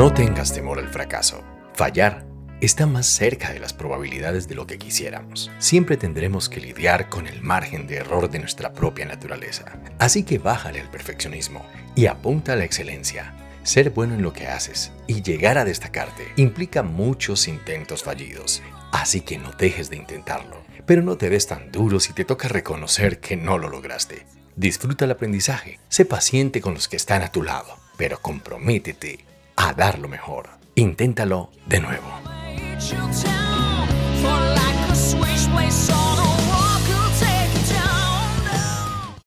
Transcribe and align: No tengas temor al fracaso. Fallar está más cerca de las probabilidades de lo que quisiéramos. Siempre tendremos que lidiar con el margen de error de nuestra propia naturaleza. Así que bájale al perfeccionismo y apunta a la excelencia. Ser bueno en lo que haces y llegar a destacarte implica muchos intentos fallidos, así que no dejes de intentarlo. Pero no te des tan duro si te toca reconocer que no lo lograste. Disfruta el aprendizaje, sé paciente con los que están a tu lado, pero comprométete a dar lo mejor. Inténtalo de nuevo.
No 0.00 0.10
tengas 0.10 0.54
temor 0.54 0.78
al 0.78 0.88
fracaso. 0.88 1.44
Fallar 1.74 2.24
está 2.62 2.86
más 2.86 3.04
cerca 3.04 3.52
de 3.52 3.60
las 3.60 3.74
probabilidades 3.74 4.48
de 4.48 4.54
lo 4.54 4.66
que 4.66 4.78
quisiéramos. 4.78 5.50
Siempre 5.58 5.98
tendremos 5.98 6.48
que 6.48 6.58
lidiar 6.58 7.10
con 7.10 7.26
el 7.26 7.42
margen 7.42 7.86
de 7.86 7.96
error 7.96 8.30
de 8.30 8.38
nuestra 8.38 8.72
propia 8.72 9.04
naturaleza. 9.04 9.78
Así 9.98 10.22
que 10.22 10.38
bájale 10.38 10.80
al 10.80 10.90
perfeccionismo 10.90 11.66
y 11.94 12.06
apunta 12.06 12.54
a 12.54 12.56
la 12.56 12.64
excelencia. 12.64 13.34
Ser 13.62 13.90
bueno 13.90 14.14
en 14.14 14.22
lo 14.22 14.32
que 14.32 14.46
haces 14.46 14.90
y 15.06 15.20
llegar 15.20 15.58
a 15.58 15.66
destacarte 15.66 16.28
implica 16.36 16.82
muchos 16.82 17.46
intentos 17.46 18.02
fallidos, 18.02 18.62
así 18.92 19.20
que 19.20 19.36
no 19.36 19.50
dejes 19.52 19.90
de 19.90 19.96
intentarlo. 19.96 20.62
Pero 20.86 21.02
no 21.02 21.18
te 21.18 21.28
des 21.28 21.46
tan 21.46 21.70
duro 21.70 22.00
si 22.00 22.14
te 22.14 22.24
toca 22.24 22.48
reconocer 22.48 23.20
que 23.20 23.36
no 23.36 23.58
lo 23.58 23.68
lograste. 23.68 24.24
Disfruta 24.56 25.04
el 25.04 25.10
aprendizaje, 25.10 25.78
sé 25.90 26.06
paciente 26.06 26.62
con 26.62 26.72
los 26.72 26.88
que 26.88 26.96
están 26.96 27.20
a 27.20 27.30
tu 27.30 27.42
lado, 27.42 27.76
pero 27.98 28.18
comprométete 28.22 29.28
a 29.60 29.74
dar 29.74 29.98
lo 29.98 30.08
mejor. 30.08 30.48
Inténtalo 30.74 31.50
de 31.66 31.80
nuevo. 31.80 32.08